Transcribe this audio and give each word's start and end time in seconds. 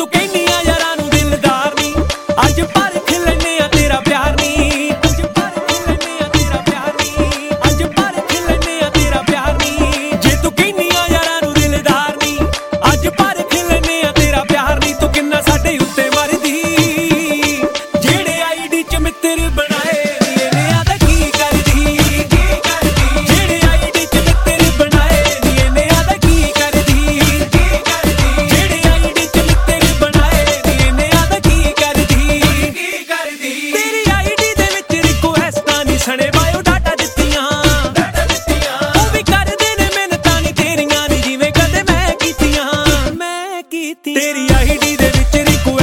tú 0.00 0.08
que 0.08 0.28
ni 0.28 0.49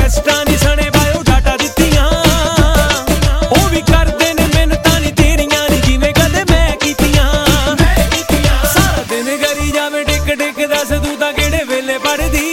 ਟੈਸਟਾਂ 0.08 0.46
ਦੀ 0.46 0.56
ਸਣੇ 0.58 0.90
bio 0.90 1.22
data 1.24 1.56
ਦਿੱਤੀਆਂ। 1.58 2.06
ਉਹ 3.48 3.68
ਵੀ 3.70 3.82
ਕਰਦੇ 3.82 4.34
ਨੇ 4.34 4.46
ਮਿਹਨਤਾਂ 4.56 5.00
ਨਹੀਂ 5.00 5.12
ਤੇਰੀਆਂ 5.14 5.68
ਨਹੀਂ 5.70 5.82
ਜਿਵੇਂ 5.82 6.14
ਕਦੇ 6.14 6.44
ਮੈਂ 6.52 6.76
ਕੀਤੀਆਂ। 6.76 7.44
ਸਾਰਾ 8.74 9.04
ਦਿਨ 9.10 9.36
ਗਰੀ 9.44 9.72
ਜਾਵੇ 9.72 10.04
ਟਿਕ 10.04 10.34
ਟਿਕ 10.34 10.66
ਦੱਸ 10.68 10.88
ਤੂੰ 10.88 11.18
ਤਾਂ 11.18 11.34
ਕਿਹੜੇ 11.34 11.64
ਵੇਲੇ 11.64 11.98
ਪੜਦੀ 11.98 12.46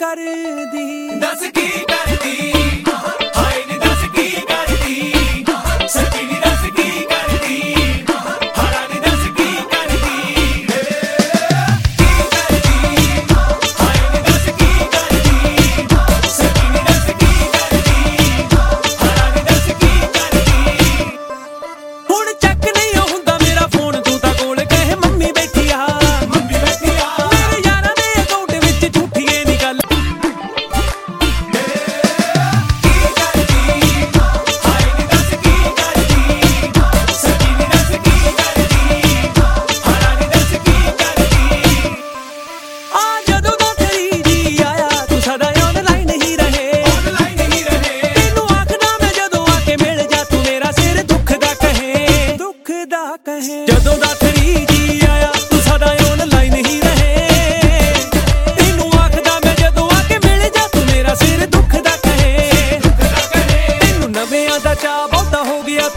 ਕਰਦੀ। 0.00 1.18
ਦੱਸ 1.20 1.40
ਕੀ 1.54 1.66
ਕਰਦੀ। 1.88 2.67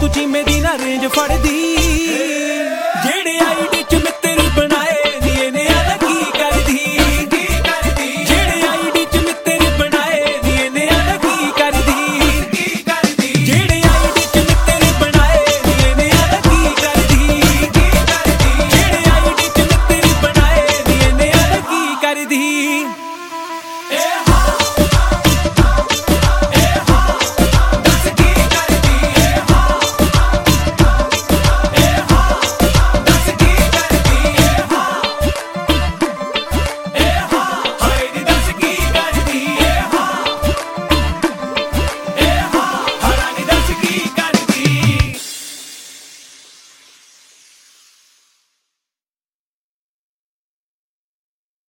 तुझी 0.02 0.24
मेरी 0.26 0.60
ना 0.60 0.72
रेंज 0.80 1.04
फड़दी 1.14 1.81